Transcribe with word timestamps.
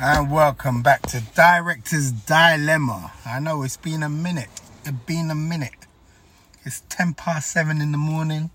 And 0.00 0.30
welcome 0.30 0.80
back 0.80 1.02
to 1.08 1.20
Director's 1.34 2.12
Dilemma. 2.12 3.10
I 3.26 3.40
know 3.40 3.64
it's 3.64 3.76
been 3.76 4.04
a 4.04 4.08
minute. 4.08 4.48
It's 4.84 4.92
been 4.92 5.28
a 5.28 5.34
minute. 5.34 5.88
It's 6.64 6.84
10 6.88 7.14
past 7.14 7.50
7 7.50 7.80
in 7.80 7.90
the 7.90 7.98
morning. 7.98 8.50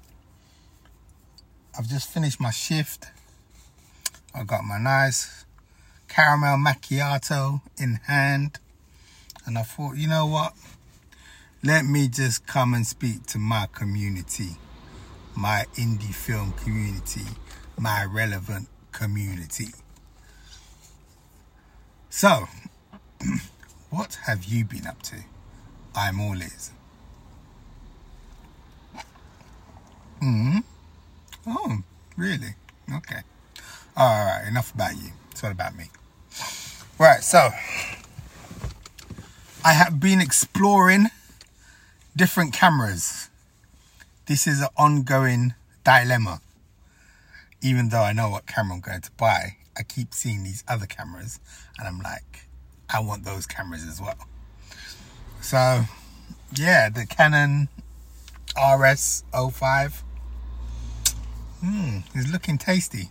I've 1.77 1.89
just 1.89 2.09
finished 2.09 2.39
my 2.39 2.51
shift. 2.51 3.07
I 4.33 4.45
got 4.45 4.63
my 4.63 4.77
nice 4.77 5.43
caramel 6.07 6.55
macchiato 6.55 7.59
in 7.77 7.95
hand. 8.05 8.59
And 9.45 9.57
I 9.57 9.63
thought, 9.63 9.97
you 9.97 10.07
know 10.07 10.25
what? 10.25 10.53
Let 11.61 11.83
me 11.83 12.07
just 12.07 12.47
come 12.47 12.73
and 12.73 12.87
speak 12.87 13.25
to 13.27 13.37
my 13.37 13.67
community, 13.73 14.51
my 15.35 15.65
indie 15.75 16.15
film 16.15 16.53
community, 16.53 17.25
my 17.77 18.05
relevant 18.05 18.69
community. 18.93 19.71
So, 22.15 22.47
what 23.89 24.19
have 24.27 24.45
you 24.45 24.65
been 24.65 24.85
up 24.85 25.01
to? 25.01 25.15
I'm 25.95 26.21
all 26.21 26.39
ears. 26.39 26.69
Hmm. 30.19 30.59
Oh, 31.47 31.79
really? 32.15 32.53
Okay. 32.93 33.21
All 33.97 34.25
right. 34.27 34.45
Enough 34.47 34.75
about 34.75 34.95
you. 34.95 35.09
It's 35.31 35.43
all 35.43 35.49
about 35.49 35.75
me. 35.75 35.85
Right. 36.99 37.23
So, 37.23 37.49
I 39.65 39.73
have 39.73 39.99
been 39.99 40.21
exploring 40.21 41.07
different 42.15 42.53
cameras. 42.53 43.31
This 44.27 44.45
is 44.45 44.61
an 44.61 44.69
ongoing 44.77 45.55
dilemma. 45.83 46.41
Even 47.63 47.89
though 47.89 48.03
I 48.03 48.13
know 48.13 48.29
what 48.29 48.45
camera 48.45 48.75
I'm 48.75 48.81
going 48.81 49.01
to 49.01 49.11
buy, 49.17 49.57
I 49.77 49.83
keep 49.83 50.13
seeing 50.13 50.43
these 50.43 50.63
other 50.67 50.85
cameras 50.85 51.39
and 51.77 51.87
I'm 51.87 51.99
like, 51.99 52.47
I 52.89 52.99
want 52.99 53.23
those 53.25 53.45
cameras 53.45 53.85
as 53.87 53.99
well. 53.99 54.27
So, 55.41 55.83
yeah, 56.55 56.89
the 56.89 57.05
Canon 57.05 57.69
RS05 58.55 60.01
hmm, 61.61 61.97
is 62.15 62.31
looking 62.31 62.57
tasty. 62.57 63.09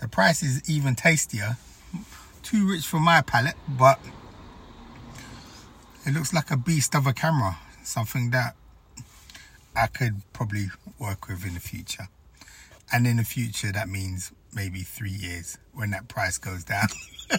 The 0.00 0.08
price 0.08 0.42
is 0.42 0.68
even 0.68 0.94
tastier. 0.94 1.56
Too 2.42 2.68
rich 2.68 2.86
for 2.86 2.98
my 3.00 3.22
palate, 3.22 3.54
but 3.68 4.00
it 6.06 6.12
looks 6.12 6.32
like 6.32 6.50
a 6.50 6.56
beast 6.56 6.94
of 6.94 7.06
a 7.06 7.12
camera. 7.12 7.58
Something 7.84 8.30
that 8.30 8.56
I 9.74 9.86
could 9.86 10.22
probably 10.32 10.66
work 10.98 11.28
with 11.28 11.46
in 11.46 11.54
the 11.54 11.60
future. 11.60 12.08
And 12.92 13.06
in 13.06 13.16
the 13.16 13.24
future, 13.24 13.72
that 13.72 13.88
means 13.88 14.32
maybe 14.54 14.80
three 14.80 15.10
years 15.10 15.58
when 15.72 15.90
that 15.90 16.08
price 16.08 16.38
goes 16.38 16.64
down 16.64 16.86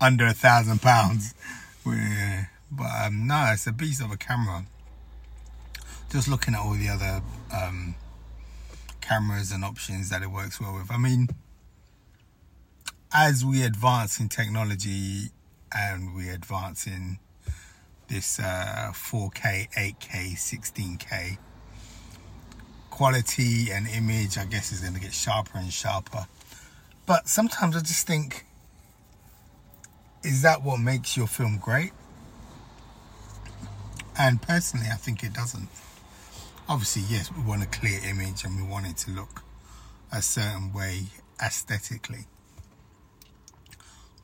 under 0.00 0.26
a 0.26 0.32
thousand 0.32 0.80
pounds. 0.80 1.34
But 1.84 3.06
um, 3.06 3.26
no, 3.26 3.50
it's 3.52 3.66
a 3.66 3.72
beast 3.72 4.02
of 4.02 4.10
a 4.10 4.16
camera. 4.16 4.66
Just 6.10 6.28
looking 6.28 6.54
at 6.54 6.60
all 6.60 6.74
the 6.74 6.88
other 6.88 7.22
um, 7.54 7.94
cameras 9.00 9.52
and 9.52 9.64
options 9.64 10.10
that 10.10 10.22
it 10.22 10.30
works 10.30 10.60
well 10.60 10.74
with. 10.74 10.90
I 10.90 10.98
mean, 10.98 11.28
as 13.12 13.44
we 13.44 13.62
advance 13.62 14.20
in 14.20 14.28
technology 14.28 15.30
and 15.74 16.14
we 16.14 16.28
advance 16.28 16.86
in 16.86 17.18
this 18.08 18.38
uh, 18.38 18.92
4K, 18.92 19.70
8K, 19.72 20.32
16K, 20.34 21.38
quality 22.98 23.70
and 23.70 23.86
image, 23.86 24.36
I 24.36 24.44
guess, 24.44 24.72
is 24.72 24.80
going 24.80 24.94
to 24.94 24.98
get 24.98 25.14
sharper 25.14 25.56
and 25.56 25.72
sharper. 25.72 26.26
But 27.06 27.28
sometimes 27.28 27.76
I 27.76 27.78
just 27.78 28.08
think, 28.08 28.44
is 30.24 30.42
that 30.42 30.64
what 30.64 30.80
makes 30.80 31.16
your 31.16 31.28
film 31.28 31.58
great? 31.58 31.92
And 34.18 34.42
personally, 34.42 34.88
I 34.92 34.96
think 34.96 35.22
it 35.22 35.32
doesn't. 35.32 35.68
Obviously, 36.68 37.02
yes, 37.02 37.30
we 37.32 37.44
want 37.44 37.62
a 37.62 37.66
clear 37.66 38.00
image 38.04 38.42
and 38.42 38.56
we 38.56 38.68
want 38.68 38.88
it 38.88 38.96
to 38.96 39.12
look 39.12 39.44
a 40.10 40.20
certain 40.20 40.72
way 40.72 41.04
aesthetically. 41.40 42.26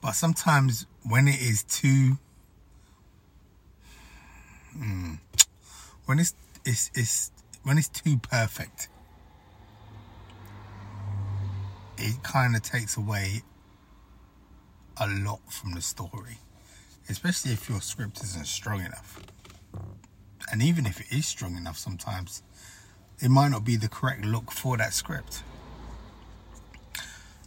But 0.03 0.15
sometimes 0.17 0.85
when 1.09 1.29
it 1.29 1.41
is 1.41 1.63
too, 1.63 2.19
mm, 4.77 5.21
when 6.07 6.19
it's, 6.19 6.35
it's, 6.65 6.91
it's 6.97 7.31
when 7.65 7.79
it's 7.79 7.89
too 7.89 8.19
perfect, 8.19 8.89
it 11.99 12.23
kind 12.23 12.55
of 12.55 12.63
takes 12.63 12.97
away 12.97 13.43
a 14.99 15.09
lot 15.09 15.41
from 15.51 15.73
the 15.73 15.81
story, 15.81 16.39
especially 17.09 17.53
if 17.53 17.69
your 17.69 17.81
script 17.81 18.23
isn't 18.23 18.47
strong 18.47 18.81
enough. 18.81 19.21
And 20.53 20.63
even 20.63 20.87
if 20.87 21.01
it 21.01 21.07
is 21.11 21.27
strong 21.27 21.57
enough, 21.57 21.79
sometimes 21.79 22.43
it 23.21 23.31
might 23.31 23.49
not 23.49 23.65
be 23.65 23.77
the 23.77 23.89
correct 23.89 24.25
look 24.25 24.53
for 24.53 24.77
that 24.77 24.93
script. 24.93 25.43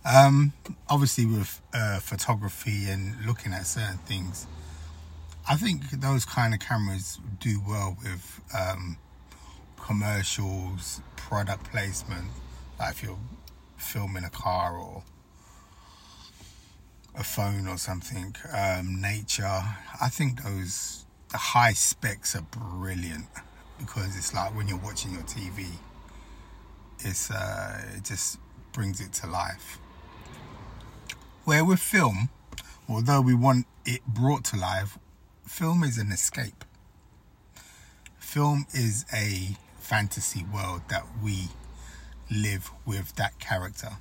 Um, 0.03 0.53
obviously, 0.89 1.25
with 1.25 1.61
uh, 1.73 1.99
photography 1.99 2.89
and 2.89 3.13
looking 3.25 3.53
at 3.53 3.67
certain 3.67 3.97
things, 3.99 4.47
I 5.47 5.55
think 5.55 5.89
those 5.91 6.25
kind 6.25 6.53
of 6.53 6.59
cameras 6.59 7.19
do 7.39 7.61
well 7.67 7.97
with 8.01 8.41
um, 8.57 8.97
commercials, 9.79 11.01
product 11.15 11.71
placement, 11.71 12.27
like 12.79 12.91
if 12.91 13.03
you're 13.03 13.19
filming 13.77 14.23
a 14.23 14.29
car 14.29 14.77
or 14.77 15.03
a 17.15 17.23
phone 17.23 17.67
or 17.67 17.77
something, 17.77 18.35
um, 18.53 19.01
nature. 19.01 19.63
I 20.01 20.09
think 20.09 20.43
those 20.43 21.05
the 21.29 21.37
high 21.37 21.73
specs 21.73 22.35
are 22.35 22.43
brilliant 22.43 23.25
because 23.79 24.16
it's 24.17 24.33
like 24.33 24.55
when 24.55 24.67
you're 24.67 24.77
watching 24.77 25.11
your 25.11 25.23
TV, 25.23 25.66
it's 26.99 27.31
uh, 27.31 27.81
it 27.95 28.03
just 28.03 28.39
brings 28.71 29.01
it 29.01 29.13
to 29.13 29.27
life. 29.27 29.79
Where 31.43 31.66
with 31.66 31.79
film, 31.79 32.29
although 32.87 33.21
we 33.21 33.33
want 33.33 33.66
it 33.85 34.05
brought 34.05 34.43
to 34.45 34.57
life, 34.57 34.97
film 35.45 35.83
is 35.83 35.97
an 35.97 36.11
escape. 36.11 36.63
Film 38.19 38.66
is 38.73 39.05
a 39.13 39.55
fantasy 39.87 40.45
world 40.53 40.81
that 40.89 41.05
we 41.23 41.45
live 42.29 42.69
with 42.85 43.15
that 43.15 43.39
character. 43.39 43.91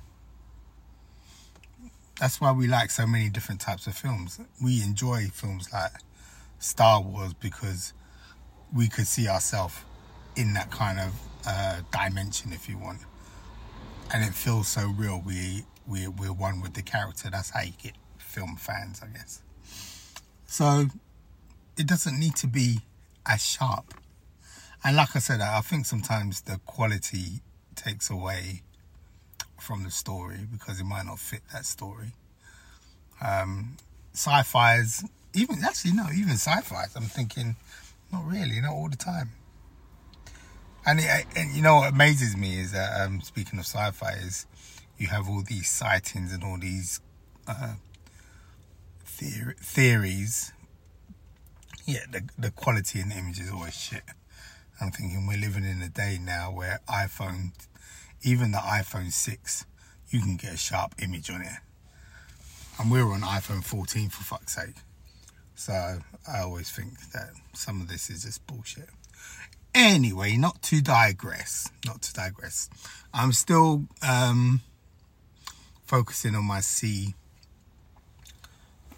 That's 2.19 2.41
why 2.41 2.51
we 2.51 2.67
like 2.67 2.91
so 2.91 3.07
many 3.07 3.29
different 3.29 3.61
types 3.61 3.87
of 3.87 3.95
films. 3.95 4.37
We 4.61 4.83
enjoy 4.83 5.27
films 5.27 5.71
like 5.71 5.91
Star 6.59 7.01
Wars 7.01 7.33
because 7.33 7.93
we 8.75 8.89
could 8.89 9.07
see 9.07 9.29
ourselves 9.29 9.75
in 10.35 10.53
that 10.55 10.71
kind 10.71 10.99
of 10.99 11.13
uh, 11.47 11.81
dimension, 11.91 12.51
if 12.51 12.67
you 12.67 12.77
want, 12.77 12.99
and 14.13 14.25
it 14.25 14.33
feels 14.33 14.67
so 14.67 14.89
real. 14.97 15.23
We 15.25 15.63
we 15.87 16.09
we're 16.09 16.33
one 16.33 16.59
with 16.59 16.73
the 16.73 16.81
character. 16.81 17.29
That's 17.31 17.51
how 17.51 17.61
you 17.61 17.71
get 17.81 17.93
film 18.17 18.57
fans, 18.57 19.01
I 19.01 19.07
guess. 19.07 19.41
So 20.47 20.87
it 21.77 21.87
doesn't 21.87 22.19
need 22.19 22.35
to 22.37 22.47
be 22.47 22.79
as 23.25 23.45
sharp 23.45 23.93
and 24.83 24.95
like 24.95 25.15
I 25.15 25.19
said, 25.19 25.41
I 25.41 25.61
think 25.61 25.85
sometimes 25.85 26.41
the 26.41 26.59
quality 26.65 27.41
takes 27.75 28.09
away 28.09 28.61
from 29.59 29.83
the 29.83 29.91
story 29.91 30.39
because 30.51 30.79
it 30.79 30.85
might 30.85 31.05
not 31.05 31.19
fit 31.19 31.41
that 31.53 31.65
story. 31.65 32.13
Um, 33.21 33.77
sci-fi's 34.13 35.03
even 35.33 35.63
actually 35.63 35.93
no, 35.93 36.07
even 36.13 36.33
sci-fi's. 36.33 36.95
I'm 36.95 37.03
thinking, 37.03 37.55
not 38.11 38.25
really, 38.25 38.59
not 38.61 38.73
all 38.73 38.89
the 38.89 38.95
time. 38.97 39.31
And, 40.85 40.99
it, 40.99 41.25
and 41.35 41.53
you 41.53 41.61
know 41.61 41.75
what 41.75 41.91
amazes 41.91 42.37
me 42.37 42.59
is 42.59 42.71
that 42.71 43.01
um, 43.01 43.21
speaking 43.21 43.59
of 43.59 43.65
sci-fi 43.65 44.13
is 44.13 44.45
you 44.97 45.07
have 45.07 45.27
all 45.27 45.43
these 45.45 45.69
sightings 45.69 46.33
and 46.33 46.43
all 46.43 46.57
these 46.57 47.01
uh, 47.47 47.73
theor- 49.05 49.57
theories. 49.57 50.53
Yeah, 51.85 52.05
the 52.11 52.27
the 52.37 52.51
quality 52.51 52.99
in 52.99 53.09
the 53.09 53.15
image 53.15 53.39
is 53.39 53.51
always 53.51 53.75
shit. 53.75 54.03
I'm 54.79 54.91
thinking 54.91 55.25
we're 55.25 55.37
living 55.37 55.65
in 55.65 55.81
a 55.81 55.89
day 55.89 56.19
now 56.21 56.51
where 56.51 56.79
iPhone, 56.87 57.51
even 58.21 58.51
the 58.51 58.59
iPhone 58.59 59.11
6, 59.11 59.65
you 60.09 60.21
can 60.21 60.37
get 60.37 60.53
a 60.53 60.57
sharp 60.57 60.93
image 61.01 61.29
on 61.29 61.41
it. 61.41 61.57
And 62.79 62.91
we're 62.91 63.11
on 63.11 63.21
iPhone 63.21 63.63
14 63.63 64.09
for 64.09 64.23
fuck's 64.23 64.55
sake. 64.55 64.75
So 65.55 65.99
I 66.31 66.39
always 66.41 66.69
think 66.69 67.11
that 67.13 67.31
some 67.53 67.81
of 67.81 67.87
this 67.87 68.11
is 68.11 68.23
just 68.23 68.45
bullshit. 68.45 68.89
Anyway, 69.73 70.37
not 70.37 70.61
to 70.63 70.81
digress, 70.81 71.69
not 71.85 72.03
to 72.03 72.13
digress. 72.13 72.69
I'm 73.13 73.31
still 73.31 73.85
um, 74.07 74.61
focusing 75.85 76.35
on 76.35 76.45
my 76.45 76.59
C 76.61 77.15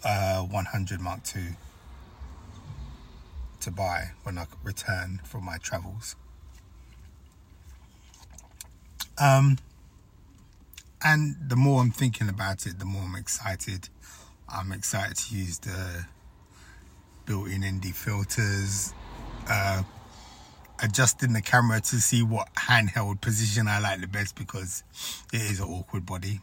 uh, 0.04 0.42
100 0.42 1.00
Mark 1.00 1.20
II 1.34 1.42
to 3.62 3.70
buy 3.70 4.12
when 4.22 4.38
I 4.38 4.46
return 4.62 5.20
from 5.24 5.44
my 5.44 5.58
travels. 5.58 6.16
Um, 9.18 9.58
and 11.02 11.36
the 11.46 11.56
more 11.56 11.80
I'm 11.80 11.90
thinking 11.90 12.28
about 12.28 12.66
it, 12.66 12.78
the 12.78 12.84
more 12.84 13.02
I'm 13.02 13.16
excited. 13.16 13.88
I'm 14.48 14.72
excited 14.72 15.16
to 15.16 15.34
use 15.34 15.58
the 15.58 16.06
built-in 17.26 17.64
ND 17.64 17.94
filters, 17.94 18.92
uh, 19.48 19.82
adjusting 20.82 21.32
the 21.32 21.42
camera 21.42 21.80
to 21.80 21.96
see 22.00 22.22
what 22.22 22.52
handheld 22.54 23.20
position 23.20 23.68
I 23.68 23.78
like 23.78 24.00
the 24.00 24.06
best 24.06 24.34
because 24.36 24.82
it 25.32 25.42
is 25.42 25.60
an 25.60 25.68
awkward 25.68 26.06
body, 26.06 26.40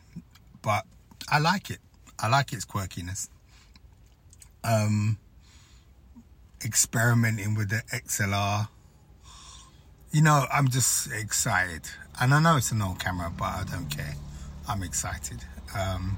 but 0.62 0.86
I 1.30 1.40
like 1.40 1.70
it. 1.70 1.80
I 2.20 2.30
like 2.30 2.54
its 2.54 2.66
quirkiness. 2.66 3.30
Um, 4.64 5.18
experimenting 6.64 7.56
with 7.56 7.70
the 7.70 7.84
XLR. 7.94 8.68
You 10.12 10.22
know, 10.22 10.46
I'm 10.52 10.70
just 10.70 11.12
excited, 11.12 11.82
and 12.20 12.34
I 12.34 12.42
know 12.42 12.58
it's 12.58 12.72
an 12.72 12.82
old 12.82 13.00
camera, 13.00 13.32
but 13.36 13.46
I 13.46 13.64
don't 13.70 13.90
care. 13.90 14.16
I'm 14.68 14.84
excited. 14.84 15.44
Um, 15.78 16.18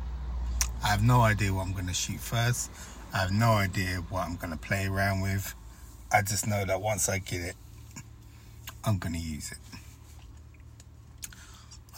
I 0.84 0.88
have 0.88 1.04
no 1.04 1.22
idea 1.22 1.54
what 1.54 1.64
I'm 1.64 1.74
going 1.74 1.88
to 1.88 1.94
shoot 1.94 2.20
first. 2.20 2.72
I 3.14 3.18
have 3.18 3.32
no 3.32 3.54
idea 3.54 3.98
what 4.10 4.26
I'm 4.26 4.36
going 4.36 4.52
to 4.52 4.58
play 4.58 4.86
around 4.86 5.22
with. 5.22 5.54
I 6.12 6.22
just 6.22 6.48
know 6.48 6.64
that 6.66 6.82
once 6.82 7.10
I 7.10 7.18
get 7.20 7.42
it, 7.42 7.56
I'm 8.86 8.98
going 8.98 9.14
to 9.14 9.20
use 9.20 9.52
it. 9.52 9.58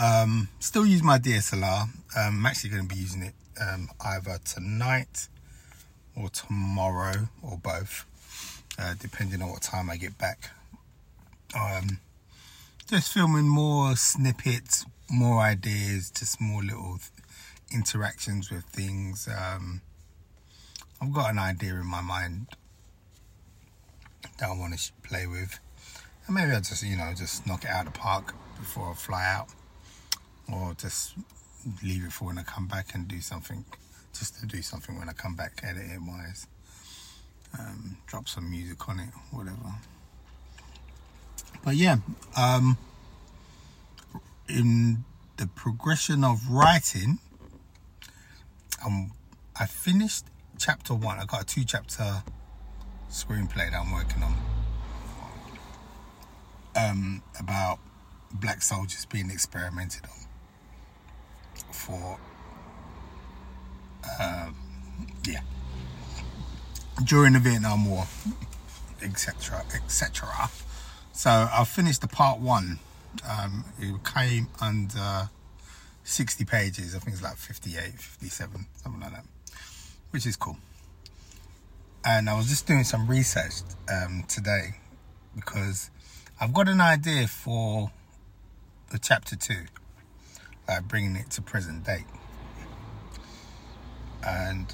Um, 0.02 0.50
still 0.60 0.86
use 0.86 1.04
my 1.04 1.20
DSLR. 1.20 1.84
Um, 1.84 1.92
I'm 2.16 2.46
actually 2.46 2.72
going 2.72 2.88
to 2.88 2.96
be 2.96 3.00
using 3.00 3.22
it 3.22 3.34
um, 3.62 3.90
either 4.04 4.40
tonight 4.44 5.28
or 6.16 6.30
tomorrow 6.30 7.30
or 7.42 7.58
both, 7.58 8.06
uh, 8.80 8.94
depending 9.00 9.42
on 9.42 9.50
what 9.50 9.62
time 9.62 9.90
I 9.90 9.98
get 9.98 10.18
back. 10.18 10.52
Um, 11.56 12.00
just 12.88 13.14
filming 13.14 13.48
more 13.48 13.96
snippets, 13.96 14.86
more 15.10 15.42
ideas, 15.42 16.12
just 16.12 16.42
more 16.42 16.64
little 16.64 17.00
interactions 17.74 18.52
with 18.52 18.64
things. 18.66 19.28
Um, 19.28 19.82
I've 21.02 21.14
got 21.14 21.32
an 21.32 21.40
idea 21.40 21.74
in 21.74 21.86
my 21.86 22.02
mind 22.02 22.48
that 24.40 24.50
I 24.50 24.58
want 24.58 24.78
to 24.78 24.92
play 25.04 25.26
with, 25.26 25.60
and 26.28 26.36
maybe 26.36 26.52
I'll 26.52 26.62
just 26.62 26.84
you 26.84 26.96
know 26.96 27.14
just 27.18 27.48
knock 27.48 27.64
it 27.64 27.70
out 27.70 27.88
of 27.88 27.94
the 27.94 28.00
park 28.00 28.34
before 28.60 28.92
I 28.92 28.94
fly 28.94 29.26
out, 29.26 29.48
or 30.52 30.74
just 30.76 31.16
leave 31.84 32.04
it 32.04 32.12
for 32.12 32.26
when 32.26 32.38
I 32.38 32.44
come 32.44 32.68
back 32.68 32.94
and 32.94 33.08
do 33.08 33.20
something, 33.22 33.66
just 34.14 34.40
to 34.40 34.46
do 34.46 34.62
something 34.62 34.98
when 34.98 35.10
I 35.10 35.14
come 35.14 35.36
back, 35.36 35.62
editing 35.64 36.08
wise. 36.08 36.48
Um, 37.58 37.98
drop 38.08 38.28
some 38.28 38.50
music 38.50 38.88
on 38.88 39.00
it, 39.00 39.10
whatever. 39.32 39.58
But 41.64 41.76
yeah, 41.76 41.98
um, 42.38 42.78
in 44.48 45.04
the 45.38 45.48
progression 45.48 46.24
of 46.24 46.50
writing, 46.50 47.20
um, 48.86 49.12
I 49.60 49.66
finished 49.66 50.26
chapter 50.58 50.94
one. 50.94 51.20
I 51.20 51.26
got 51.26 51.42
a 51.42 51.46
two 51.46 51.64
chapter 51.64 52.24
screenplay 53.10 53.70
that 53.70 53.80
I'm 53.80 53.92
working 53.92 54.24
on 54.24 54.36
um, 56.76 57.22
about 57.40 57.80
black 58.34 58.62
soldiers 58.62 59.06
being 59.06 59.30
experimented 59.30 60.04
on 60.06 60.28
for, 61.74 62.18
um, 64.20 64.56
yeah, 65.28 65.42
during 67.06 67.34
the 67.34 67.40
Vietnam 67.40 67.90
War, 67.90 68.06
etc., 69.02 69.64
etc. 69.74 70.50
So 71.14 71.30
I 71.52 71.64
finished 71.66 72.02
the 72.02 72.08
part 72.08 72.40
one 72.40 72.80
um, 73.28 73.66
it 73.80 73.94
came 74.04 74.48
under 74.60 75.30
60 76.04 76.46
pages. 76.46 76.96
I 76.96 77.00
think 77.00 77.14
it's 77.14 77.24
like 77.24 77.38
58, 77.38 77.94
57, 77.94 78.66
something 78.76 79.02
like 79.02 79.12
that, 79.12 79.26
which 80.12 80.26
is 80.26 80.36
cool. 80.36 80.58
And 82.06 82.30
I 82.30 82.36
was 82.36 82.48
just 82.48 82.66
doing 82.66 82.84
some 82.84 83.08
research 83.08 83.62
um, 83.92 84.24
today 84.28 84.76
because 85.36 85.92
I've 86.40 86.54
got 86.54 86.68
an 86.68 86.82
idea 86.82 87.28
for 87.28 87.92
the 88.90 88.98
chapter 88.98 89.36
two, 89.36 89.66
uh, 90.68 90.82
bringing 90.82 91.16
it 91.16 91.30
to 91.32 91.42
present 91.42 91.86
date. 91.86 92.06
And 94.26 94.74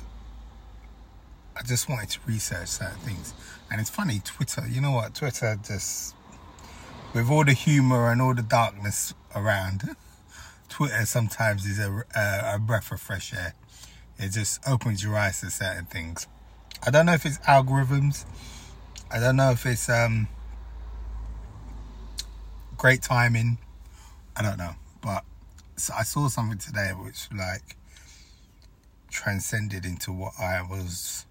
I 1.57 1.63
just 1.63 1.89
wanted 1.89 2.09
to 2.09 2.19
research 2.27 2.67
certain 2.67 2.99
things. 2.99 3.33
And 3.71 3.81
it's 3.81 3.89
funny, 3.89 4.21
Twitter, 4.23 4.63
you 4.67 4.79
know 4.79 4.91
what? 4.91 5.15
Twitter 5.15 5.57
just 5.63 6.15
with 7.13 7.31
all 7.31 7.43
the 7.43 7.53
humor 7.53 8.11
and 8.11 8.21
all 8.21 8.35
the 8.35 8.43
darkness 8.43 9.13
around, 9.35 9.95
Twitter 10.69 11.05
sometimes 11.05 11.65
is 11.65 11.79
a, 11.79 12.03
a, 12.15 12.55
a, 12.55 12.59
breath 12.59 12.91
of 12.91 13.01
fresh 13.01 13.33
air. 13.33 13.55
It 14.19 14.29
just 14.29 14.59
opens 14.67 15.03
your 15.03 15.15
eyes 15.17 15.41
to 15.41 15.49
certain 15.49 15.85
things. 15.85 16.27
I 16.85 16.91
don't 16.91 17.07
know 17.07 17.13
if 17.13 17.25
it's 17.25 17.39
algorithms. 17.39 18.25
I 19.09 19.19
don't 19.19 19.35
know 19.35 19.51
if 19.51 19.65
it's 19.65 19.89
um, 19.89 20.27
great 22.77 23.01
timing. 23.01 23.57
I 24.35 24.43
don't 24.43 24.57
know, 24.57 24.75
but 25.01 25.23
so 25.75 25.93
I 25.97 26.03
saw 26.03 26.27
something 26.27 26.59
today 26.59 26.91
which 26.91 27.29
like 27.35 27.77
transcended 29.09 29.85
into 29.85 30.11
what 30.11 30.33
I 30.39 30.61
was 30.61 31.25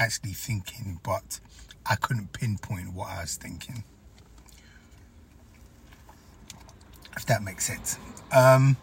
actually 0.00 0.32
thinking, 0.32 0.98
but 1.04 1.38
I 1.86 1.94
couldn't 1.94 2.32
pinpoint 2.32 2.92
what 2.92 3.10
I 3.10 3.20
was 3.20 3.36
thinking. 3.36 3.84
if 7.16 7.26
that 7.26 7.42
makes 7.42 7.66
sense. 7.66 7.98
Um, 8.32 8.76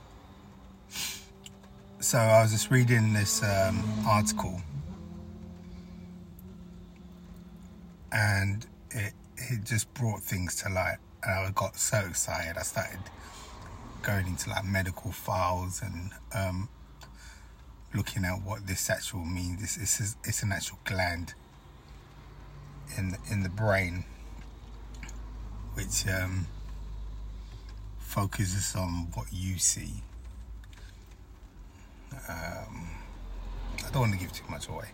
so 1.99 2.17
I 2.17 2.41
was 2.43 2.51
just 2.51 2.69
reading 2.69 3.13
this 3.13 3.43
um, 3.43 3.83
article, 4.07 4.61
and 8.11 8.65
it 8.91 9.13
it 9.37 9.63
just 9.63 9.91
brought 9.93 10.21
things 10.21 10.55
to 10.57 10.69
light, 10.69 10.97
and 11.23 11.47
I 11.47 11.51
got 11.51 11.77
so 11.77 11.97
excited. 11.99 12.57
I 12.57 12.63
started 12.63 12.99
going 14.03 14.27
into 14.27 14.49
like 14.49 14.65
medical 14.65 15.11
files 15.11 15.81
and 15.81 16.11
um, 16.33 16.69
looking 17.93 18.25
at 18.25 18.41
what 18.43 18.67
this 18.67 18.89
actual 18.89 19.25
means. 19.25 19.61
This, 19.61 19.99
is 19.99 20.15
it's 20.23 20.43
an 20.43 20.51
actual 20.51 20.79
gland 20.83 21.33
in 22.97 23.09
the, 23.09 23.17
in 23.31 23.43
the 23.43 23.49
brain, 23.49 24.05
which 25.73 26.07
um, 26.07 26.47
focuses 27.99 28.75
on 28.75 29.09
what 29.13 29.27
you 29.31 29.57
see. 29.57 30.03
Um, 32.29 32.89
I 33.85 33.89
don't 33.91 34.01
want 34.01 34.13
to 34.13 34.19
give 34.19 34.31
too 34.31 34.49
much 34.49 34.67
away. 34.67 34.87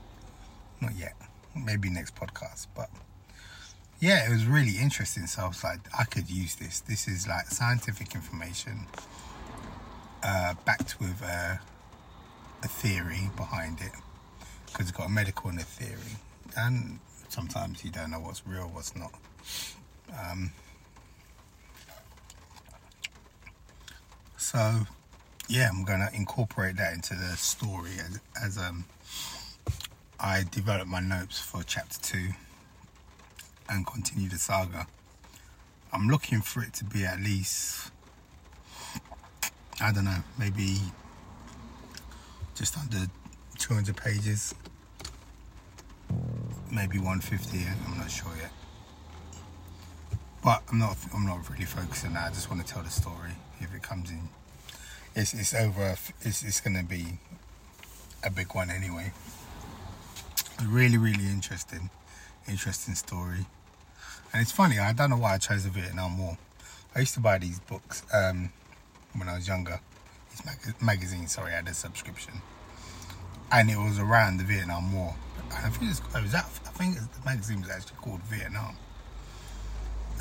Not 0.82 0.96
yet. 0.96 1.14
Maybe 1.56 1.90
next 1.90 2.16
podcast. 2.16 2.68
But 2.76 2.90
yeah, 4.00 4.28
it 4.28 4.32
was 4.32 4.46
really 4.46 4.78
interesting. 4.78 5.28
So 5.28 5.44
I 5.44 5.48
was 5.48 5.64
like, 5.64 5.80
I 5.98 6.04
could 6.04 6.30
use 6.30 6.56
this. 6.56 6.82
This 6.82 7.08
is 7.08 7.28
like 7.28 7.48
scientific 7.48 8.16
information 8.16 8.88
uh, 10.24 10.56
backed 10.66 11.00
with 11.00 11.22
a, 11.22 11.60
a 12.64 12.68
theory 12.68 13.30
behind 13.36 13.82
it. 13.82 13.92
Because 14.66 14.90
it's 14.90 14.98
got 14.98 15.08
a 15.08 15.10
medical 15.10 15.50
and 15.50 15.60
a 15.60 15.64
theory. 15.64 16.18
And 16.58 17.00
sometimes 17.30 17.84
you 17.84 17.92
don't 17.92 18.12
know 18.12 18.20
what's 18.20 18.46
real, 18.48 18.70
what's 18.74 18.96
not. 18.96 19.14
Um, 20.20 20.52
So, 24.54 24.82
yeah, 25.48 25.70
I'm 25.70 25.84
going 25.84 26.02
to 26.02 26.10
incorporate 26.14 26.76
that 26.76 26.94
into 26.94 27.16
the 27.16 27.36
story 27.38 27.92
as, 27.98 28.20
as 28.40 28.58
um, 28.58 28.86
I 30.20 30.44
develop 30.52 30.88
my 30.88 31.00
notes 31.00 31.40
for 31.40 31.64
chapter 31.64 31.98
two 32.02 32.30
and 33.70 33.88
continue 33.88 34.30
the 34.30 34.38
saga. 34.38 34.86
I'm 35.92 36.08
looking 36.08 36.42
for 36.42 36.62
it 36.62 36.74
to 36.74 36.84
be 36.84 37.06
at 37.06 37.20
least, 37.22 37.90
I 39.82 39.92
don't 39.92 40.06
know, 40.06 40.24
maybe 40.38 40.78
just 42.56 42.78
under 42.78 43.08
200 43.58 43.96
pages, 43.96 44.54
maybe 46.72 46.98
150. 46.98 47.60
I'm 47.88 47.98
not 47.98 48.12
sure 48.12 48.32
yet. 48.40 48.52
But 50.44 50.62
I'm 50.70 50.80
not. 50.80 50.98
I'm 51.14 51.26
not 51.26 51.50
really 51.50 51.66
focusing 51.66 52.10
on 52.10 52.16
that. 52.16 52.26
I 52.26 52.30
just 52.30 52.50
want 52.52 52.66
to 52.66 52.74
tell 52.74 52.84
the 52.84 52.90
story. 52.90 53.32
If 53.60 53.74
it 53.74 53.82
comes 53.82 54.12
in, 54.12 54.28
it's 55.16 55.34
it's 55.34 55.54
over. 55.54 55.96
It's 56.22 56.44
it's 56.44 56.60
going 56.60 56.76
to 56.76 56.84
be 56.84 57.20
a 58.24 58.30
big 58.30 58.54
one 58.54 58.70
anyway. 58.70 59.14
A 60.60 60.66
really, 60.66 60.98
really 60.98 61.26
interesting, 61.26 61.90
interesting 62.48 62.96
story. 62.96 63.46
And 64.34 64.42
it's 64.42 64.52
funny. 64.52 64.80
I 64.80 64.92
don't 64.94 65.10
know 65.12 65.18
why 65.18 65.36
I 65.36 65.38
chose 65.38 65.64
the 65.64 65.70
Vietnam 65.70 66.18
War. 66.18 66.38
I 66.96 67.00
used 67.00 67.14
to 67.14 67.20
buy 67.20 67.38
these 67.38 67.60
books 67.60 68.04
um, 68.14 68.52
when 69.16 69.30
I 69.30 69.36
was 69.36 69.48
younger. 69.48 69.80
Mag- 70.46 70.82
magazines. 70.82 71.34
Sorry, 71.34 71.52
I 71.52 71.58
had 71.58 71.68
a 71.68 71.74
subscription, 71.74 72.42
and 73.52 73.70
it 73.70 73.78
was 73.78 74.00
around 74.00 74.38
the 74.38 74.44
Vietnam 74.44 74.94
War. 74.94 75.16
And 75.56 75.66
I 75.66 75.70
think 75.70 75.84
it 75.84 76.02
was, 76.14 76.24
was 76.24 76.32
that. 76.32 76.46
I 76.66 76.70
think 76.70 76.96
the 76.96 77.26
magazine 77.26 77.62
was 77.62 77.70
actually 77.70 77.98
called 78.02 78.22
Vietnam 78.24 78.76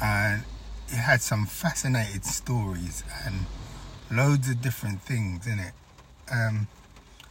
and 0.02 0.42
it 0.88 0.96
had 0.96 1.22
some 1.22 1.46
fascinating 1.46 2.22
stories 2.22 3.04
and 3.24 3.46
loads 4.10 4.48
of 4.50 4.60
different 4.60 5.00
things 5.02 5.46
in 5.46 5.58
it. 5.58 5.72
Um, 6.30 6.66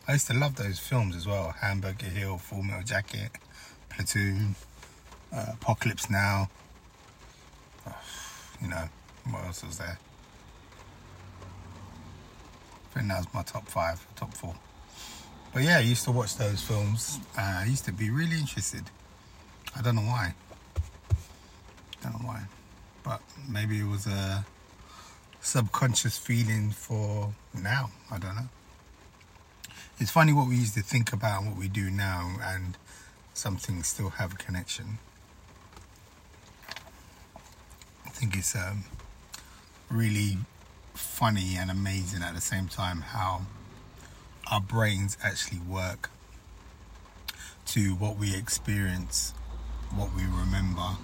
I 0.07 0.13
used 0.13 0.27
to 0.27 0.33
love 0.33 0.55
those 0.55 0.79
films 0.79 1.15
as 1.15 1.27
well. 1.27 1.53
Hamburger 1.59 2.07
Hill, 2.07 2.37
Full 2.37 2.63
Metal 2.63 2.83
Jacket, 2.83 3.31
Platoon, 3.89 4.55
uh, 5.33 5.47
Apocalypse 5.53 6.09
Now. 6.09 6.49
you 8.61 8.67
know, 8.67 8.89
what 9.29 9.45
else 9.45 9.63
was 9.63 9.77
there? 9.77 9.99
I 12.91 12.99
think 12.99 13.07
that 13.07 13.17
was 13.19 13.33
my 13.33 13.43
top 13.43 13.67
five, 13.67 14.05
top 14.17 14.33
four. 14.33 14.53
But 15.53 15.63
yeah, 15.63 15.77
I 15.77 15.81
used 15.81 16.03
to 16.05 16.11
watch 16.11 16.35
those 16.35 16.61
films. 16.61 17.19
Uh, 17.37 17.59
I 17.59 17.65
used 17.65 17.85
to 17.85 17.93
be 17.93 18.09
really 18.09 18.37
interested. 18.37 18.83
I 19.77 19.81
don't 19.81 19.95
know 19.95 20.01
why. 20.01 20.33
Don't 22.03 22.13
know 22.13 22.27
why. 22.27 22.41
But 23.03 23.21
maybe 23.49 23.79
it 23.79 23.87
was 23.87 24.07
a 24.07 24.45
subconscious 25.39 26.17
feeling 26.17 26.71
for 26.71 27.33
now. 27.53 27.91
I 28.11 28.17
don't 28.17 28.35
know. 28.35 28.49
It's 29.99 30.11
funny 30.11 30.33
what 30.33 30.47
we 30.47 30.55
used 30.55 30.73
to 30.73 30.81
think 30.81 31.13
about 31.13 31.43
and 31.43 31.51
what 31.51 31.59
we 31.59 31.67
do 31.69 31.89
now, 31.89 32.35
and 32.41 32.77
some 33.33 33.55
things 33.55 33.87
still 33.87 34.09
have 34.09 34.33
a 34.33 34.35
connection. 34.35 34.97
I 38.05 38.09
think 38.09 38.35
it's 38.35 38.55
um, 38.55 38.83
really 39.89 40.37
funny 40.93 41.55
and 41.57 41.71
amazing 41.71 42.23
at 42.23 42.35
the 42.35 42.41
same 42.41 42.67
time 42.67 43.01
how 43.01 43.41
our 44.49 44.61
brains 44.61 45.17
actually 45.23 45.59
work 45.59 46.09
to 47.67 47.95
what 47.95 48.17
we 48.17 48.35
experience, 48.35 49.33
what 49.95 50.13
we 50.15 50.23
remember, 50.23 50.97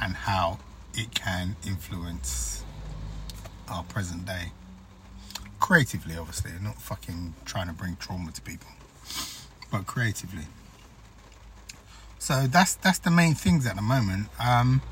and 0.00 0.14
how 0.14 0.58
it 0.94 1.14
can 1.14 1.56
influence 1.66 2.64
our 3.68 3.82
present 3.84 4.26
day. 4.26 4.52
Creatively, 5.60 6.16
obviously, 6.16 6.50
not 6.60 6.80
fucking 6.80 7.34
trying 7.44 7.68
to 7.68 7.72
bring 7.72 7.96
trauma 7.96 8.32
to 8.32 8.42
people, 8.42 8.68
but 9.70 9.86
creatively. 9.86 10.44
So 12.18 12.46
that's 12.46 12.74
that's 12.74 12.98
the 12.98 13.10
main 13.10 13.34
things 13.34 13.66
at 13.66 13.76
the 13.76 13.82
moment. 13.82 14.28
Um, 14.38 14.82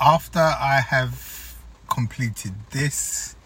after 0.00 0.40
I 0.40 0.80
have 0.80 1.43
completed 1.88 2.54
this, 2.70 3.36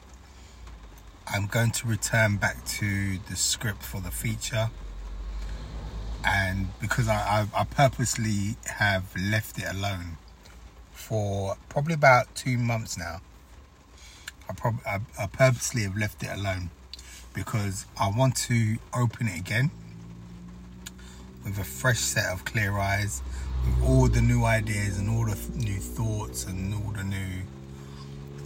I'm 1.26 1.46
going 1.46 1.70
to 1.72 1.86
return 1.86 2.36
back 2.36 2.64
to 2.64 3.18
the 3.28 3.36
script 3.36 3.82
for 3.82 4.00
the 4.00 4.10
feature. 4.10 4.70
And 6.24 6.68
because 6.80 7.08
I, 7.08 7.46
I, 7.54 7.60
I 7.60 7.64
purposely 7.64 8.56
have 8.66 9.14
left 9.16 9.58
it 9.58 9.66
alone 9.70 10.16
for 10.92 11.56
probably 11.68 11.94
about 11.94 12.34
two 12.34 12.58
months 12.58 12.98
now, 12.98 13.20
I, 14.48 14.54
prob- 14.54 14.80
I, 14.86 15.00
I 15.18 15.26
purposely 15.26 15.82
have 15.82 15.96
left 15.96 16.22
it 16.22 16.30
alone 16.34 16.70
because 17.34 17.86
I 18.00 18.10
want 18.10 18.36
to 18.48 18.76
open 18.94 19.28
it 19.28 19.38
again 19.38 19.70
with 21.44 21.58
a 21.58 21.64
fresh 21.64 22.00
set 22.00 22.26
of 22.32 22.44
clear 22.44 22.78
eyes, 22.78 23.22
with 23.64 23.88
all 23.88 24.08
the 24.08 24.20
new 24.20 24.44
ideas 24.44 24.98
and 24.98 25.08
all 25.08 25.24
the 25.24 25.38
new 25.54 25.78
thoughts 25.78 26.44
and 26.44 26.74
all 26.74 26.92
the 26.92 27.04
new 27.04 27.42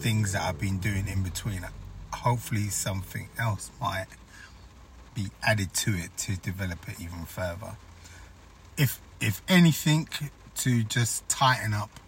things 0.03 0.33
that 0.33 0.43
I've 0.43 0.59
been 0.59 0.79
doing 0.79 1.07
in 1.07 1.23
between. 1.23 1.65
Hopefully, 2.13 2.69
something 2.69 3.29
else 3.39 3.71
might 3.81 4.07
be 5.15 5.29
added 5.43 5.73
to 5.75 5.93
it 5.93 6.17
to 6.17 6.37
develop 6.37 6.89
it 6.89 7.01
even 7.01 7.25
further. 7.25 7.77
If 8.77 9.01
if 9.21 9.43
anything, 9.49 10.09
to 10.57 10.83
just 10.83 11.29
tighten 11.29 11.73
up 11.73 12.01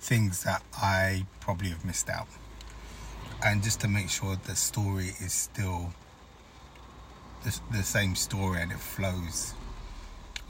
things 0.00 0.44
that 0.44 0.62
I 0.74 1.26
probably 1.40 1.68
have 1.68 1.84
missed 1.84 2.08
out, 2.08 2.28
and 3.44 3.62
just 3.62 3.80
to 3.80 3.88
make 3.88 4.08
sure 4.08 4.36
the 4.36 4.56
story 4.56 5.12
is 5.20 5.32
still 5.34 5.92
the, 7.44 7.60
the 7.70 7.82
same 7.82 8.14
story 8.14 8.62
and 8.62 8.72
it 8.72 8.80
flows 8.80 9.52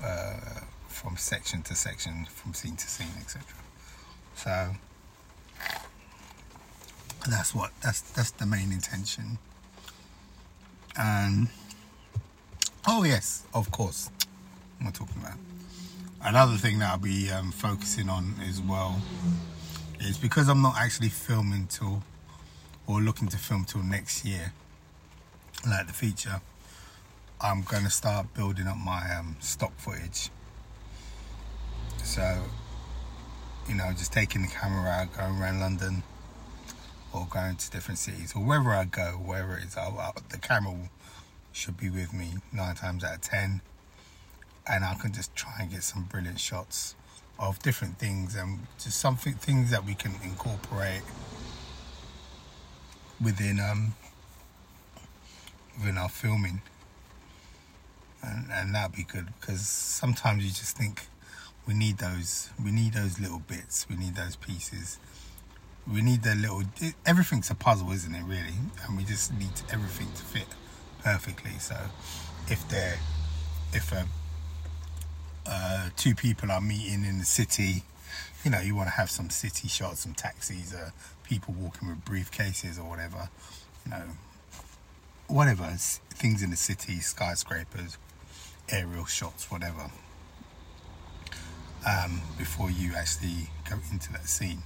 uh, 0.03 0.61
from 0.87 1.17
section 1.17 1.63
to 1.63 1.75
section, 1.75 2.27
from 2.27 2.55
scene 2.55 2.77
to 2.77 2.87
scene, 2.87 3.17
etc. 3.21 3.43
So 4.37 4.77
that's 7.29 7.55
what 7.55 7.71
that's 7.83 8.01
that's 8.01 8.33
the 8.33 8.47
main 8.47 8.73
intention. 8.73 9.39
And 10.97 11.49
oh 12.87 13.05
yes, 13.05 13.45
of 13.55 13.71
course, 13.71 14.11
I 14.87 14.91
talking 14.91 15.23
about? 15.23 15.39
Another 16.25 16.57
thing 16.57 16.79
that 16.79 16.91
I'll 16.91 16.99
be 16.99 17.31
um, 17.31 17.51
focusing 17.51 18.09
on 18.09 18.35
as 18.49 18.61
well 18.61 19.01
is 20.01 20.19
because 20.19 20.49
I'm 20.49 20.63
not 20.63 20.75
actually 20.79 21.09
filming 21.09 21.67
till 21.67 22.03
or 22.87 23.01
looking 23.01 23.29
to 23.29 23.37
film 23.37 23.65
till 23.65 23.83
next 23.83 24.25
year, 24.25 24.53
like 25.69 25.87
the 25.87 25.93
feature. 25.93 26.41
I'm 27.41 27.63
going 27.63 27.85
to 27.85 27.91
start 27.91 28.33
building 28.35 28.69
up 28.69 28.77
my 28.77 29.03
um, 29.19 29.37
stock 29.41 29.73
footage. 29.77 30.31
So, 32.05 32.43
you 33.69 33.75
know, 33.75 33.91
just 33.97 34.13
taking 34.13 34.43
the 34.43 34.49
camera 34.49 34.91
out, 34.91 35.17
going 35.17 35.41
around 35.41 35.61
London, 35.61 36.03
or 37.13 37.27
going 37.31 37.57
to 37.57 37.71
different 37.71 37.99
cities, 37.99 38.33
or 38.35 38.43
wherever 38.43 38.71
I 38.71 38.85
go, 38.85 39.21
wherever 39.25 39.57
it 39.57 39.65
is, 39.65 39.77
I'll, 39.77 39.99
I'll, 39.99 40.15
the 40.31 40.39
camera 40.39 40.75
should 41.53 41.77
be 41.77 41.91
with 41.91 42.13
me 42.15 42.35
nine 42.53 42.75
times 42.75 43.05
out 43.05 43.15
of 43.15 43.21
ten, 43.21 43.61
and 44.67 44.85
I 44.85 44.95
can 44.95 45.13
just 45.13 45.35
try 45.37 45.53
and 45.61 45.71
get 45.71 45.83
some 45.83 46.05
brilliant 46.05 46.41
shots 46.41 46.95
of 47.39 47.59
different 47.61 47.99
things 47.99 48.35
and 48.37 48.61
just 48.79 48.99
something 49.01 49.35
things 49.35 49.71
that 49.71 49.85
we 49.85 49.95
can 49.95 50.13
incorporate 50.23 51.03
within 53.23 53.59
um 53.61 53.95
within 55.79 55.99
our 55.99 56.09
filming. 56.09 56.63
And, 58.25 58.47
and 58.53 58.75
that'd 58.75 58.95
be 58.95 59.03
good 59.03 59.27
because 59.41 59.63
sometimes 59.63 60.45
you 60.45 60.51
just 60.51 60.77
think 60.77 61.07
we 61.67 61.75
need 61.75 61.99
those 61.99 62.51
we 62.63 62.71
need 62.71 62.93
those 62.93 63.19
little 63.19 63.41
bits 63.41 63.87
we 63.89 63.97
need 63.97 64.15
those 64.15 64.37
pieces 64.37 64.99
we 65.91 66.03
need 66.03 66.23
the 66.23 66.35
little 66.35 66.63
everything's 67.07 67.51
a 67.51 67.55
puzzle 67.55 67.91
isn't 67.93 68.15
it 68.15 68.25
really 68.25 68.55
and 68.87 68.97
we 68.97 69.05
just 69.05 69.33
need 69.39 69.51
everything 69.73 70.09
to 70.15 70.23
fit 70.23 70.47
perfectly 71.03 71.53
so 71.59 71.77
if 72.49 72.69
they're 72.69 72.99
if 73.73 73.91
a, 73.93 74.07
uh, 75.47 75.89
two 75.97 76.15
people 76.15 76.51
are 76.51 76.61
meeting 76.61 77.05
in 77.05 77.19
the 77.19 77.25
city 77.25 77.83
you 78.45 78.51
know 78.51 78.61
you 78.61 78.75
want 78.75 78.89
to 78.89 78.95
have 78.95 79.11
some 79.11 79.31
city 79.31 79.69
shots 79.69 80.01
some 80.01 80.15
taxis 80.15 80.75
uh, 80.75 80.91
people 81.25 81.55
walking 81.59 81.89
with 81.89 82.05
briefcases 82.05 82.79
or 82.79 82.89
whatever 82.89 83.29
you 83.85 83.91
know 83.91 84.03
whatever 85.27 85.65
things 86.15 86.43
in 86.43 86.51
the 86.51 86.57
city 86.57 87.01
skyscrapers 87.01 87.97
aerial 88.69 89.05
shots, 89.05 89.51
whatever, 89.51 89.91
um, 91.87 92.23
before 92.39 92.71
you 92.71 92.93
actually 92.97 93.51
go 93.69 93.77
into 93.91 94.13
that 94.13 94.27
scene. 94.27 94.63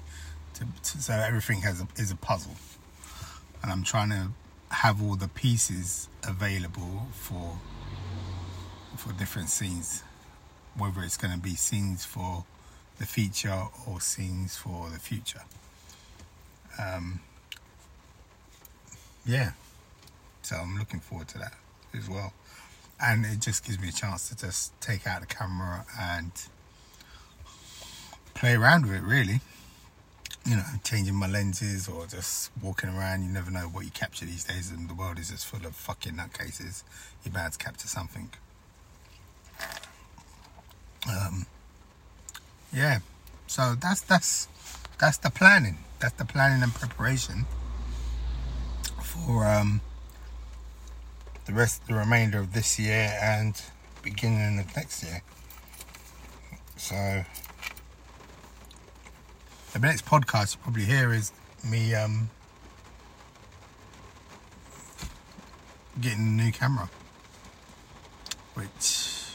To, 0.57 0.65
to, 0.65 1.03
so 1.03 1.13
everything 1.13 1.61
has 1.61 1.83
a, 1.83 1.89
is 1.97 2.11
a 2.11 2.17
puzzle, 2.17 2.57
and 3.63 3.71
I'm 3.71 3.83
trying 3.83 4.09
to 4.09 4.29
have 4.71 5.03
all 5.03 5.15
the 5.15 5.29
pieces 5.29 6.09
available 6.27 7.09
for 7.13 7.59
for 8.97 9.13
different 9.13 9.51
scenes, 9.51 10.03
whether 10.75 11.03
it's 11.03 11.19
going 11.19 11.35
to 11.35 11.39
be 11.39 11.57
scenes 11.57 12.07
for 12.07 12.47
the 12.99 13.05
feature 13.05 13.65
or 13.87 14.01
scenes 14.01 14.57
for 14.57 14.89
the 14.89 14.99
future. 14.99 15.43
Um, 16.83 17.21
yeah, 19.27 19.53
so 20.41 20.57
I'm 20.57 20.79
looking 20.79 21.01
forward 21.01 21.29
to 21.29 21.39
that 21.39 21.53
as 21.95 22.09
well. 22.09 22.33
And 22.99 23.27
it 23.27 23.41
just 23.41 23.63
gives 23.67 23.79
me 23.79 23.91
a 23.91 23.93
chance 23.93 24.31
to 24.31 24.37
just 24.37 24.73
take 24.81 25.07
out 25.07 25.21
the 25.21 25.27
camera 25.27 25.85
and 26.01 26.33
play 28.33 28.55
around 28.55 28.87
with 28.87 28.95
it 28.95 29.03
really 29.03 29.41
you 30.47 30.57
know 30.57 30.65
changing 30.85 31.15
my 31.15 31.27
lenses 31.27 31.89
or 31.89 32.07
just 32.07 32.51
walking 32.63 32.91
around 32.91 33.23
you 33.23 33.29
never 33.29 33.51
know 33.51 33.69
what 33.73 33.85
you 33.85 33.91
capture 33.91 34.25
these 34.25 34.45
days 34.45 34.71
and 34.71 34.89
the 34.89 34.95
world 34.95 35.19
is 35.19 35.31
just 35.31 35.47
full 35.47 35.65
of 35.67 35.75
fucking 35.75 36.15
nutcases. 36.15 36.83
You're 37.25 37.35
bound 37.35 37.53
to 37.55 37.59
capture 37.59 37.89
something. 37.89 38.31
Um 41.09 41.47
yeah 42.73 42.99
so 43.47 43.75
that's 43.81 44.01
that's 44.01 44.49
that's 44.99 45.19
the 45.19 45.31
planning. 45.31 45.79
That's 45.99 46.15
the 46.15 46.25
planning 46.25 46.63
and 46.63 46.75
preparation 46.75 47.47
for 49.03 49.47
um 49.47 49.81
the 51.47 51.53
rest, 51.53 51.87
the 51.87 51.95
remainder 51.95 52.39
of 52.39 52.53
this 52.53 52.79
year 52.79 53.17
and 53.23 53.61
beginning 54.03 54.59
of 54.59 54.75
next 54.75 55.05
year. 55.05 55.23
So 56.77 57.25
the 59.81 59.87
next 59.87 60.07
podcast 60.07 60.55
you'll 60.55 60.63
probably 60.63 60.85
hear 60.85 61.13
is 61.13 61.33
me 61.63 61.95
um, 61.95 62.31
getting 66.01 66.21
a 66.21 66.43
new 66.45 66.51
camera, 66.51 66.89
which 68.55 69.35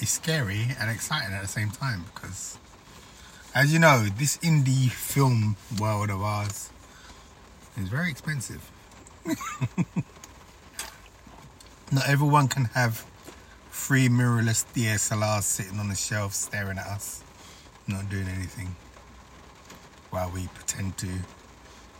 is 0.00 0.08
scary 0.08 0.68
and 0.80 0.90
exciting 0.90 1.34
at 1.34 1.42
the 1.42 1.48
same 1.48 1.68
time 1.68 2.04
because, 2.14 2.56
as 3.54 3.70
you 3.70 3.78
know, 3.78 4.06
this 4.16 4.38
indie 4.38 4.90
film 4.90 5.56
world 5.78 6.08
of 6.08 6.22
ours 6.22 6.70
is 7.76 7.88
very 7.88 8.10
expensive. 8.10 8.70
Not 11.92 12.08
everyone 12.08 12.48
can 12.48 12.64
have 12.66 13.04
three 13.70 14.08
mirrorless 14.08 14.64
DSLRs 14.74 15.42
sitting 15.42 15.78
on 15.78 15.90
the 15.90 15.94
shelf 15.94 16.32
staring 16.32 16.78
at 16.78 16.86
us, 16.86 17.22
not 17.86 18.08
doing 18.08 18.28
anything, 18.28 18.74
while 20.12 20.30
we 20.30 20.46
pretend 20.48 20.98
to 20.98 21.08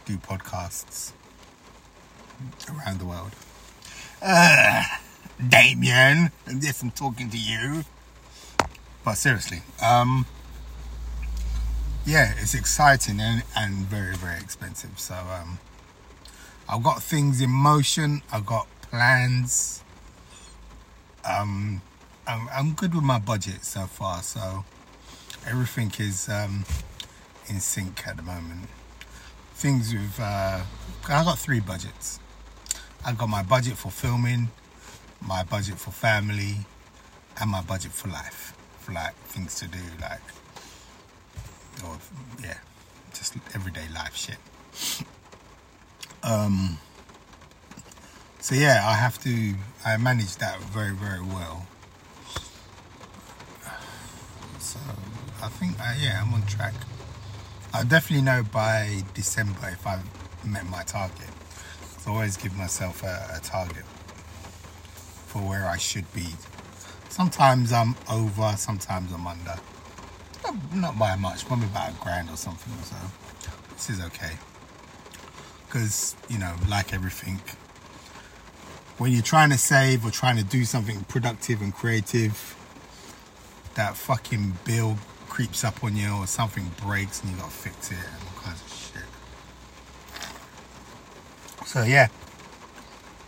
do 0.04 0.18
podcasts 0.18 1.12
around 2.68 3.00
the 3.00 3.06
world. 3.06 3.32
Uh, 4.20 4.84
Damien, 5.48 6.30
yes, 6.60 6.82
I'm 6.82 6.90
talking 6.90 7.30
to 7.30 7.38
you. 7.38 7.84
But 9.02 9.14
seriously, 9.14 9.62
um, 9.82 10.26
yeah, 12.04 12.34
it's 12.38 12.54
exciting 12.54 13.18
and, 13.18 13.42
and 13.56 13.86
very, 13.86 14.14
very 14.14 14.38
expensive. 14.38 15.00
So, 15.00 15.14
um, 15.14 15.58
I've 16.68 16.82
got 16.82 17.02
things 17.02 17.40
in 17.40 17.50
motion, 17.50 18.22
I've 18.30 18.46
got 18.46 18.66
plans. 18.82 19.82
Um, 21.24 21.80
I'm, 22.26 22.48
I'm 22.54 22.72
good 22.74 22.94
with 22.94 23.04
my 23.04 23.18
budget 23.18 23.64
so 23.64 23.86
far, 23.86 24.22
so 24.22 24.64
everything 25.46 25.92
is 25.98 26.28
um, 26.28 26.64
in 27.48 27.60
sync 27.60 28.06
at 28.06 28.16
the 28.16 28.22
moment. 28.22 28.68
Things 29.54 29.92
with, 29.92 30.18
uh, 30.20 30.60
I 31.08 31.24
got 31.24 31.38
three 31.38 31.60
budgets. 31.60 32.18
I 33.04 33.12
got 33.12 33.28
my 33.28 33.42
budget 33.42 33.76
for 33.76 33.90
filming, 33.90 34.50
my 35.20 35.44
budget 35.44 35.78
for 35.78 35.90
family, 35.90 36.58
and 37.40 37.50
my 37.50 37.62
budget 37.62 37.92
for 37.92 38.08
life, 38.08 38.54
for 38.78 38.92
like 38.92 39.14
things 39.26 39.54
to 39.56 39.66
do, 39.66 39.78
like, 40.00 40.20
or 41.84 41.98
yeah, 42.42 42.58
just 43.12 43.34
everyday 43.54 43.86
life 43.94 44.16
shit. 44.16 44.38
Um, 46.24 46.78
so 48.38 48.54
yeah, 48.54 48.82
I 48.84 48.94
have 48.94 49.20
to. 49.24 49.54
I 49.84 49.96
manage 49.96 50.36
that 50.36 50.60
very, 50.60 50.92
very 50.92 51.20
well. 51.20 51.66
So 54.60 54.78
I 55.42 55.48
think, 55.48 55.80
uh, 55.80 55.94
yeah, 55.98 56.22
I'm 56.24 56.32
on 56.32 56.46
track. 56.46 56.74
I 57.74 57.84
definitely 57.84 58.24
know 58.24 58.42
by 58.42 59.02
December 59.14 59.68
if 59.68 59.86
I've 59.86 60.04
met 60.44 60.68
my 60.68 60.82
target. 60.82 61.28
So 61.98 62.10
I 62.10 62.14
always 62.14 62.36
give 62.36 62.56
myself 62.56 63.02
a, 63.02 63.36
a 63.36 63.40
target 63.40 63.84
for 65.26 65.40
where 65.40 65.66
I 65.66 65.78
should 65.78 66.12
be. 66.12 66.26
Sometimes 67.08 67.72
I'm 67.72 67.94
over, 68.10 68.54
sometimes 68.56 69.12
I'm 69.12 69.26
under. 69.26 69.54
Not, 70.44 70.74
not 70.74 70.98
by 70.98 71.16
much, 71.16 71.46
probably 71.46 71.66
about 71.66 71.90
a 71.90 71.94
grand 71.94 72.28
or 72.28 72.36
something 72.36 72.72
or 72.74 72.84
so. 72.84 72.96
This 73.72 73.88
is 73.88 74.00
okay. 74.06 74.32
Because, 75.66 76.14
you 76.28 76.38
know, 76.38 76.54
like 76.68 76.92
everything, 76.92 77.40
when 78.98 79.12
you're 79.12 79.22
trying 79.22 79.50
to 79.50 79.58
save 79.58 80.04
or 80.04 80.10
trying 80.10 80.36
to 80.36 80.44
do 80.44 80.64
something 80.64 81.04
productive 81.04 81.62
and 81.62 81.72
creative, 81.74 82.54
that 83.74 83.96
fucking 83.96 84.58
bill 84.64 84.98
creeps 85.32 85.64
up 85.64 85.82
on 85.82 85.96
you 85.96 86.10
or 86.12 86.26
something 86.26 86.70
breaks 86.84 87.22
and 87.22 87.30
you 87.30 87.36
gotta 87.38 87.50
fix 87.50 87.90
it 87.90 87.96
and 87.96 88.22
all 88.22 88.42
kinds 88.42 88.60
of 88.60 88.68
shit. 88.70 89.08
So 91.66 91.84
yeah, 91.84 92.08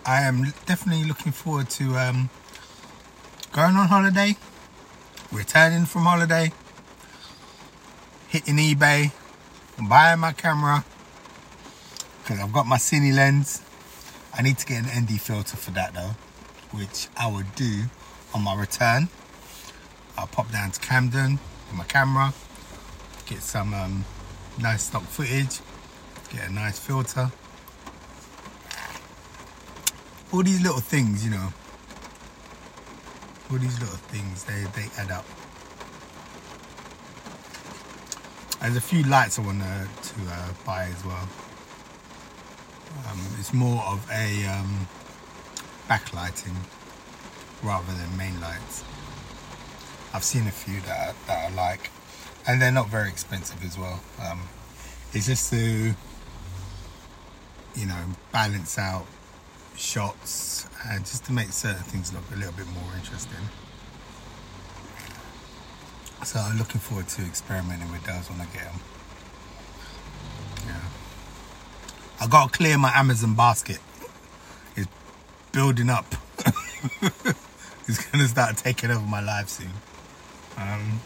I 0.05 0.21
am 0.21 0.53
definitely 0.67 1.05
looking 1.05 1.33
forward 1.33 1.71
to 1.71 1.97
um, 1.97 2.29
going 3.53 3.75
on 3.77 3.89
holiday, 3.89 4.37
returning 5.33 5.87
from 5.87 6.03
holiday, 6.03 6.53
hitting 8.29 8.59
eBay, 8.59 9.11
buying 9.89 10.21
my 10.21 10.33
camera 10.33 10.85
because 12.23 12.39
I've 12.39 12.53
got 12.53 12.67
my 12.67 12.77
cine 12.77 13.15
lens. 13.15 13.63
I 14.35 14.43
need 14.43 14.59
to 14.59 14.67
get 14.67 14.85
an 14.85 15.05
ND 15.05 15.19
filter 15.19 15.57
for 15.57 15.71
that 15.71 15.95
though, 15.95 16.15
which 16.73 17.09
I 17.17 17.29
will 17.29 17.47
do 17.57 17.85
on 18.35 18.43
my 18.43 18.55
return. 18.55 19.09
I'll 20.19 20.27
pop 20.27 20.53
down 20.53 20.71
to 20.71 20.81
Camden 20.81 21.39
my 21.77 21.85
camera, 21.85 22.33
get 23.27 23.43
some 23.43 23.75
um, 23.75 24.05
nice 24.61 24.85
stock 24.85 25.03
footage, 25.03 25.61
get 26.33 26.49
a 26.49 26.53
nice 26.53 26.79
filter. 26.79 27.31
All 30.33 30.43
these 30.43 30.63
little 30.63 30.81
things, 30.81 31.25
you 31.25 31.31
know, 31.31 31.53
all 33.51 33.59
these 33.59 33.79
little 33.81 33.97
things, 33.97 34.45
they, 34.45 34.65
they 34.75 34.89
add 34.99 35.11
up. 35.11 35.25
There's 38.61 38.77
a 38.77 38.81
few 38.81 39.03
lights 39.05 39.39
I 39.39 39.43
want 39.43 39.61
to, 39.61 39.89
to 40.15 40.21
uh, 40.31 40.49
buy 40.65 40.85
as 40.85 41.05
well. 41.05 41.29
Um, 43.11 43.21
it's 43.39 43.53
more 43.53 43.83
of 43.85 44.09
a 44.11 44.47
um, 44.47 44.89
backlighting 45.89 46.55
rather 47.63 47.93
than 47.93 48.17
main 48.17 48.41
lights. 48.41 48.85
I've 50.15 50.25
seen 50.25 50.47
a 50.47 50.51
few 50.53 50.81
that, 50.83 51.09
I- 51.09 51.27
that 51.27 51.53
I 51.53 51.55
like, 51.55 51.91
and 52.47 52.63
they're 52.63 52.71
not 52.73 52.89
very 52.89 53.09
expensive 53.09 53.63
as 53.65 53.77
well. 53.77 54.01
Um, 54.25 54.49
it's 55.13 55.27
just 55.27 55.51
to, 55.51 55.95
you 57.75 57.87
know, 57.87 58.05
balance 58.33 58.79
out 58.79 59.07
shots 59.77 60.67
and 60.89 61.05
just 61.05 61.25
to 61.25 61.33
make 61.33 61.53
certain 61.53 61.83
things 61.83 62.13
look 62.13 62.23
a 62.33 62.37
little 62.37 62.53
bit 62.53 62.67
more 62.69 62.95
interesting. 62.97 63.49
So 66.25 66.39
I'm 66.39 66.57
looking 66.59 66.81
forward 66.81 67.09
to 67.09 67.23
experimenting 67.23 67.91
with 67.91 68.05
those 68.05 68.31
when 68.31 68.41
I 68.41 68.45
get 68.47 68.63
them. 68.65 68.81
Yeah. 70.67 70.81
I 72.21 72.27
gotta 72.29 72.51
clear 72.51 72.79
my 72.79 72.93
Amazon 72.95 73.35
basket. 73.35 73.81
It's 74.77 74.89
building 75.53 75.91
up. 75.91 76.07
it's 77.87 78.07
gonna 78.11 78.29
start 78.29 78.57
taking 78.57 78.91
over 78.91 79.05
my 79.07 79.21
life 79.21 79.49
soon. 79.49 79.71
Um, 80.57 81.01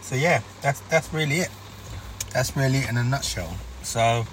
so 0.00 0.14
yeah, 0.14 0.42
that's 0.62 0.80
that's 0.90 1.12
really 1.12 1.36
it. 1.36 1.50
That's 2.32 2.56
really 2.56 2.78
it 2.78 2.88
in 2.88 2.96
a 2.96 3.04
nutshell. 3.04 3.56
So 3.82 4.26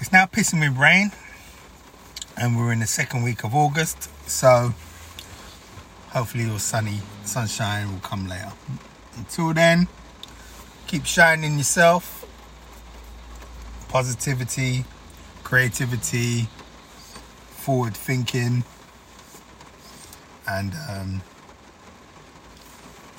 it's 0.00 0.12
now 0.12 0.26
pissing 0.26 0.60
with 0.60 0.78
rain, 0.78 1.12
and 2.36 2.56
we're 2.56 2.72
in 2.72 2.80
the 2.80 2.86
second 2.86 3.22
week 3.22 3.44
of 3.44 3.54
August. 3.54 4.10
So 4.28 4.74
hopefully, 6.10 6.44
your 6.44 6.58
sunny 6.58 7.00
sunshine 7.24 7.92
will 7.92 8.00
come 8.00 8.28
later. 8.28 8.52
Until 9.16 9.52
then, 9.52 9.88
keep 10.86 11.04
shining 11.04 11.58
yourself. 11.58 12.24
Positivity, 13.88 14.84
creativity, 15.44 16.46
forward 17.48 17.96
thinking, 17.96 18.64
and 20.48 20.72
um, 20.88 21.22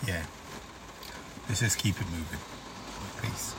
yeah, 0.07 0.25
let's 1.47 1.59
just 1.59 1.77
keep 1.77 1.99
it 1.99 2.07
moving. 2.09 2.39
Peace. 3.21 3.55